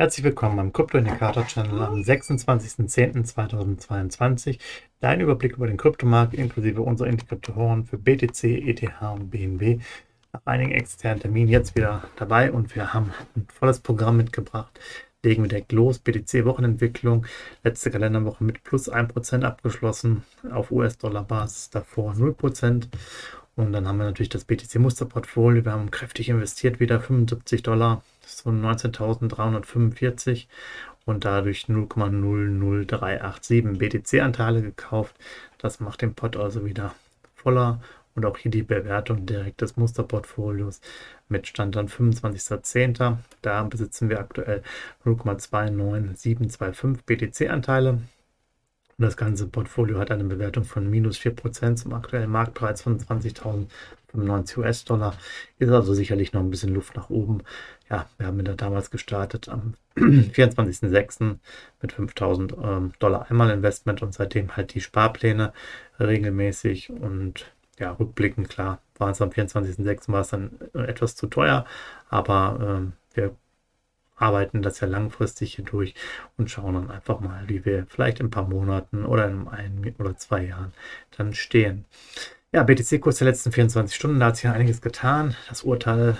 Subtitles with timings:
[0.00, 4.58] Herzlich willkommen beim Krypto-Indikator-Channel am 26.10.2022.
[4.98, 9.82] Dein Überblick über den Kryptomarkt inklusive unserer Indikatoren für BTC, ETH und BNB.
[10.32, 14.80] Nach einigen externen Terminen jetzt wieder dabei und wir haben ein volles Programm mitgebracht.
[15.22, 15.98] Legen wir direkt los.
[15.98, 17.26] BTC-Wochenentwicklung.
[17.62, 20.22] Letzte Kalenderwoche mit plus 1% abgeschlossen.
[20.50, 22.88] Auf US-Dollar-Basis davor 0%.
[23.60, 25.62] Und dann haben wir natürlich das BTC-Musterportfolio.
[25.64, 30.46] Wir haben kräftig investiert, wieder 75 Dollar so 19.345
[31.04, 35.14] und dadurch 0,00387 BTC-Anteile gekauft.
[35.58, 36.94] Das macht den Pot also wieder
[37.34, 37.82] voller
[38.14, 40.80] und auch hier die Bewertung direkt des Musterportfolios
[41.28, 43.18] mit Stand dann 25.10.
[43.42, 44.62] Da besitzen wir aktuell
[45.04, 48.00] 0,29725 BTC-Anteile.
[49.00, 54.58] Und das ganze Portfolio hat eine Bewertung von minus 4% zum aktuellen Marktpreis von 20.095
[54.58, 55.16] US-Dollar.
[55.58, 57.42] Ist also sicherlich noch ein bisschen Luft nach oben.
[57.88, 61.38] Ja, wir haben da damals gestartet am 24.06.
[61.80, 65.54] mit 5000 ähm, Dollar einmal Investment und seitdem halt die Sparpläne
[65.98, 70.12] regelmäßig und ja, rückblickend klar, war es am 24.06.
[70.12, 71.64] war es dann etwas zu teuer,
[72.10, 73.34] aber ähm, wir
[74.20, 75.94] arbeiten das ja langfristig hier durch
[76.36, 79.94] und schauen dann einfach mal, wie wir vielleicht in ein paar Monaten oder in ein
[79.98, 80.72] oder zwei Jahren
[81.16, 81.84] dann stehen.
[82.52, 85.36] Ja, BTC-Kurs der letzten 24 Stunden, da hat sich ja einiges getan.
[85.48, 86.16] Das Urteil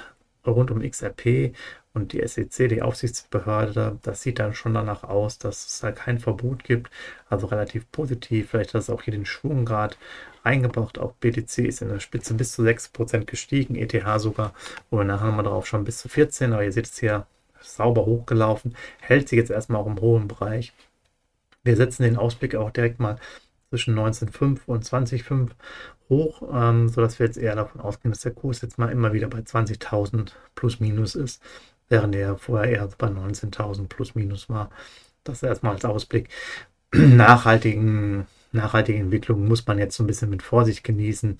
[0.47, 1.55] rund um XRP
[1.93, 6.21] und die SEC, die Aufsichtsbehörde, das sieht dann schon danach aus, dass es da kein
[6.21, 6.91] Verbot gibt.
[7.29, 8.51] Also relativ positiv.
[8.51, 9.99] Vielleicht hat es auch hier den Schwunggrad
[10.45, 10.99] eingebracht.
[10.99, 14.55] Auch BTC ist in der Spitze bis zu 6% gestiegen, ETH sogar,
[14.91, 16.53] wo wir nachher nochmal drauf schauen, bis zu 14.
[16.53, 17.27] Aber ihr seht es hier
[17.61, 20.73] sauber hochgelaufen, hält sich jetzt erstmal auch im hohen Bereich.
[21.63, 23.17] Wir setzen den Ausblick auch direkt mal
[23.71, 25.51] zwischen 19,5 und 20,5
[26.09, 29.29] hoch, ähm, sodass wir jetzt eher davon ausgehen, dass der Kurs jetzt mal immer wieder
[29.29, 31.43] bei 20.000 plus minus ist,
[31.89, 34.71] während er vorher eher bei 19.000 plus minus war.
[35.25, 36.29] Das erstmal als Ausblick.
[36.93, 41.39] Nachhaltigen, nachhaltige Entwicklung muss man jetzt so ein bisschen mit Vorsicht genießen.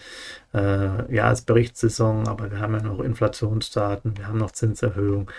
[0.55, 5.31] Äh, ja, es ist Berichtssaison, aber wir haben ja noch Inflationsdaten, wir haben noch Zinserhöhung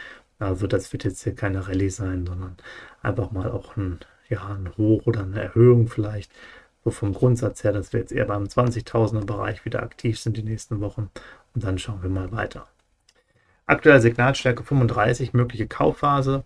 [0.41, 2.57] also das wird jetzt hier keine Rallye sein, sondern
[3.01, 6.31] einfach mal auch ein, ja, ein Hoch oder eine Erhöhung vielleicht.
[6.83, 10.43] So vom Grundsatz her, dass wir jetzt eher beim 20.000er Bereich wieder aktiv sind die
[10.43, 11.11] nächsten Wochen.
[11.53, 12.67] Und dann schauen wir mal weiter.
[13.67, 16.43] Aktuelle Signalstärke 35, mögliche Kaufphase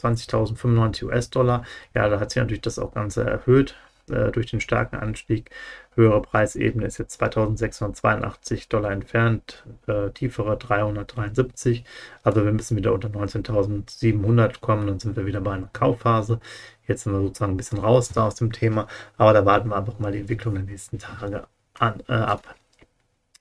[0.00, 1.64] 20.095 US-Dollar.
[1.94, 3.76] Ja, da hat sich natürlich das auch Ganze erhöht
[4.10, 5.50] äh, durch den starken Anstieg.
[5.94, 11.84] Höhere Preisebene ist jetzt 2682 Dollar entfernt, äh, tiefere 373.
[12.22, 16.40] Also wir müssen wieder unter 19.700 kommen, dann sind wir wieder bei einer Kaufphase.
[16.86, 19.76] Jetzt sind wir sozusagen ein bisschen raus da aus dem Thema, aber da warten wir
[19.76, 21.46] einfach mal die Entwicklung der nächsten Tage
[21.78, 22.54] an, äh, ab.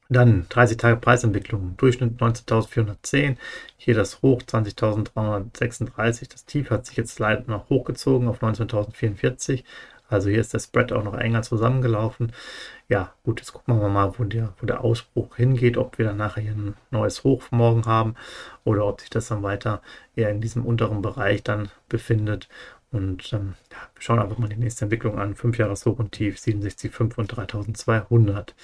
[0.10, 3.38] Dann 30 Tage Preisentwicklung, Durchschnitt 19.410,
[3.78, 9.64] hier das Hoch 20.336, das Tief hat sich jetzt leider noch hochgezogen auf 19.044,
[10.14, 12.32] also hier ist der Spread auch noch enger zusammengelaufen.
[12.90, 16.18] Ja, gut, jetzt gucken wir mal, wo der, wo der Ausbruch hingeht, ob wir dann
[16.18, 18.16] nachher ein neues Hoch morgen haben
[18.64, 19.82] oder ob sich das dann weiter
[20.16, 22.50] eher in diesem unteren Bereich dann befindet.
[22.92, 25.36] Und ähm, ja, wir schauen einfach mal die nächste Entwicklung an.
[25.36, 28.56] 5 Jahres Hoch und Tief 67,5 und 3200.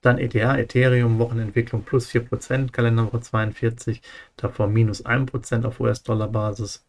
[0.00, 4.00] Dann ETH, Ethereum, Wochenentwicklung plus 4%, Kalenderwoche 42,
[4.36, 6.84] davor minus 1% auf US-Dollar-Basis.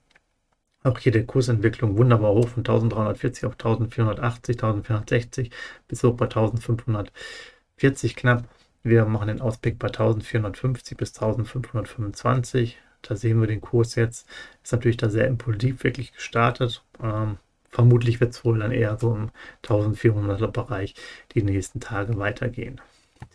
[0.83, 5.51] Auch hier die Kursentwicklung wunderbar hoch von 1340 auf 1480, 1460
[5.87, 8.45] bis hoch bei 1540 knapp.
[8.83, 12.77] Wir machen den Ausblick bei 1450 bis 1525.
[13.01, 14.25] Da sehen wir den Kurs jetzt.
[14.63, 16.83] Ist natürlich da sehr impulsiv wirklich gestartet.
[17.03, 17.37] Ähm,
[17.69, 19.31] vermutlich wird es wohl dann eher so im
[19.65, 20.95] 1400er Bereich
[21.33, 22.79] die nächsten Tage weitergehen.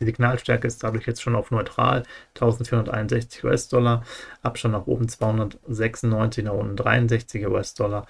[0.00, 2.04] Die Signalstärke ist dadurch jetzt schon auf neutral,
[2.34, 4.03] 1461 US-Dollar,
[4.42, 8.07] Abstand nach oben 296, nach unten 63 US-Dollar.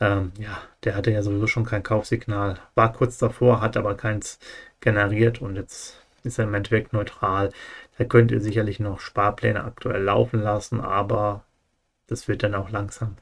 [0.00, 4.38] Ähm, ja, der hatte ja sowieso schon kein Kaufsignal, war kurz davor, hat aber keins
[4.80, 7.50] generiert und jetzt ist er im Endeffekt neutral.
[7.98, 11.44] Da könnt ihr sicherlich noch Sparpläne aktuell laufen lassen, aber
[12.06, 13.16] das wird dann auch langsam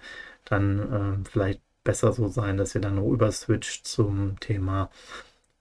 [0.45, 4.91] dann ähm, vielleicht besser so sein, dass ihr dann noch überswitcht zum Thema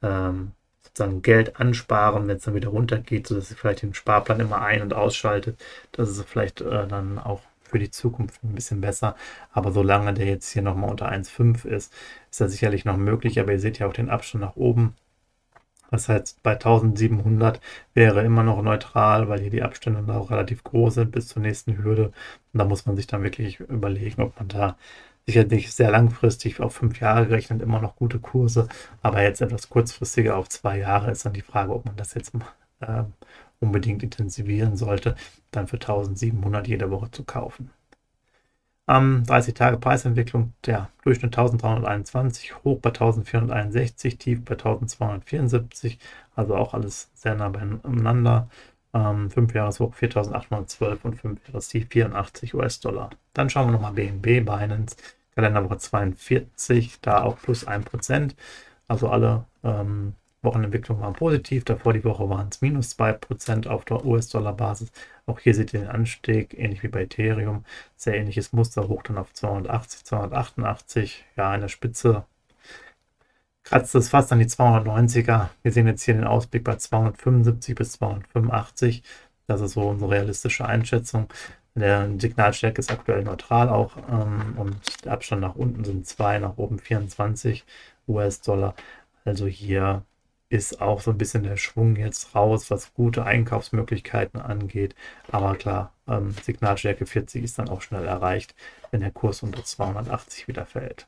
[0.02, 0.52] ähm,
[0.94, 4.82] sozusagen Geld ansparen, wenn es dann wieder runtergeht, sodass sie vielleicht den Sparplan immer ein-
[4.82, 5.60] und ausschaltet.
[5.94, 9.16] Das ist vielleicht äh, dann auch für die Zukunft ein bisschen besser.
[9.54, 11.94] Aber solange der jetzt hier nochmal unter 1,5 ist,
[12.30, 13.40] ist das sicherlich noch möglich.
[13.40, 14.96] Aber ihr seht ja auch den Abstand nach oben.
[15.92, 17.60] Das heißt, bei 1700
[17.94, 21.78] wäre immer noch neutral, weil hier die Abstände auch relativ groß sind bis zur nächsten
[21.84, 22.14] Hürde.
[22.54, 24.78] Und da muss man sich dann wirklich überlegen, ob man da
[25.26, 28.68] sicherlich sehr langfristig auf fünf Jahre gerechnet immer noch gute Kurse,
[29.02, 32.34] aber jetzt etwas kurzfristiger auf zwei Jahre ist dann die Frage, ob man das jetzt
[32.82, 33.04] äh,
[33.60, 35.16] unbedingt intensivieren sollte,
[35.52, 37.72] dann für 1700 jede Woche zu kaufen.
[38.88, 45.98] Am 30 Tage Preisentwicklung der Durchschnitt 1321, hoch bei 1461, tief bei 1274,
[46.36, 48.50] also auch alles sehr nah beieinander.
[48.94, 53.10] Ähm, 5 Jahreshoch 4812 und 5 Jahrestief 84 US-Dollar.
[53.34, 54.98] Dann schauen wir nochmal BNB, Binance,
[55.36, 58.36] Kalenderwoche 42, da auch plus 1%.
[58.88, 61.64] Also alle ähm, Wochenentwicklung war positiv.
[61.66, 64.92] Davor die Woche waren es minus 2% auf der US-Dollar-Basis.
[65.26, 67.64] Auch hier seht ihr den Anstieg, ähnlich wie bei Ethereum.
[67.96, 71.26] Sehr ähnliches Muster, hoch dann auf 280, 288.
[71.38, 72.26] Ja, in der Spitze
[73.64, 75.50] kratzt es fast an die 290er.
[75.62, 79.04] Wir sehen jetzt hier den Ausblick bei 275 bis 285.
[79.48, 81.28] Das ist so unsere realistische Einschätzung.
[81.76, 84.76] Der Signalstärke ist aktuell neutral auch ähm, und
[85.06, 87.66] der Abstand nach unten sind 2, nach oben 24
[88.08, 88.76] US-Dollar.
[89.24, 90.04] Also hier
[90.50, 94.96] ist auch so ein bisschen der Schwung jetzt raus, was gute Einkaufsmöglichkeiten angeht.
[95.32, 98.54] Aber klar, ähm, Signalstärke 40 ist dann auch schnell erreicht,
[98.92, 101.08] wenn der Kurs unter 280 wieder fällt.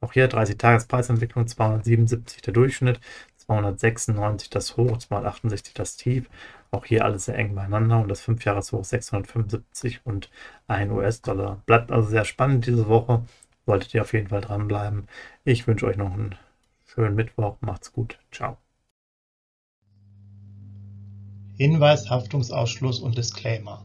[0.00, 3.00] Auch hier 30-Tages-Preisentwicklung, 277 der Durchschnitt,
[3.36, 6.28] 296 das Hoch, 268 das Tief.
[6.70, 10.30] Auch hier alles sehr eng beieinander und das 5-Jahres-Hoch 675 und
[10.68, 11.62] 1 US-Dollar.
[11.66, 13.24] Bleibt also sehr spannend diese Woche.
[13.66, 15.06] Solltet ihr auf jeden Fall dranbleiben.
[15.44, 16.36] Ich wünsche euch noch einen
[16.92, 18.18] Schönen Mittwoch, macht's gut.
[18.32, 18.56] Ciao.
[21.56, 23.84] Hinweis, Haftungsausschluss und Disclaimer.